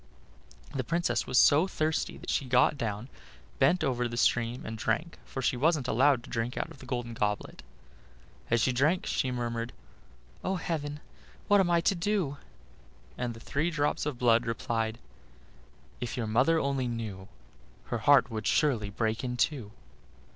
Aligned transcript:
The 0.73 0.83
Princess 0.83 1.27
was 1.27 1.37
so 1.37 1.67
thirsty 1.67 2.17
that 2.17 2.31
she 2.31 2.45
got 2.45 2.75
down, 2.75 3.07
bent 3.59 3.83
over 3.83 4.07
the 4.07 4.17
stream, 4.17 4.65
and 4.65 4.75
drank, 4.75 5.19
for 5.25 5.43
she 5.43 5.55
wasn't 5.55 5.87
allowed 5.87 6.23
to 6.23 6.29
drink 6.31 6.57
out 6.57 6.71
of 6.71 6.79
the 6.79 6.87
golden 6.87 7.13
goblet. 7.13 7.61
As 8.49 8.59
she 8.61 8.71
drank 8.71 9.05
she 9.05 9.29
murmured: 9.29 9.73
"Oh! 10.43 10.55
heaven, 10.55 11.01
what 11.47 11.59
am 11.59 11.69
I 11.69 11.81
to 11.81 11.93
do?" 11.93 12.37
and 13.15 13.35
the 13.35 13.39
three 13.39 13.69
drops 13.69 14.07
of 14.07 14.17
blood 14.17 14.47
replied: 14.47 14.97
"If 15.99 16.17
your 16.17 16.25
mother 16.25 16.57
only 16.59 16.87
knew, 16.87 17.27
Her 17.93 17.99
heart 17.99 18.31
would 18.31 18.47
surely 18.47 18.89
break 18.89 19.23
in 19.23 19.37
two." 19.37 19.71